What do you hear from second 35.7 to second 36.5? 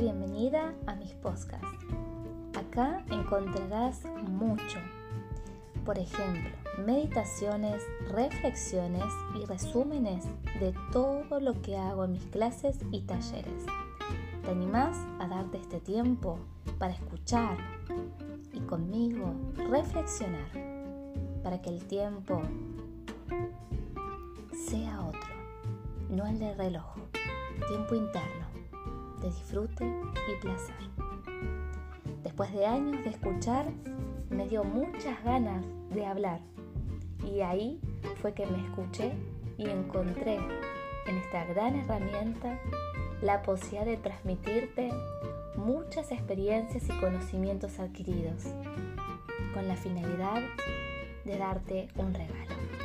de hablar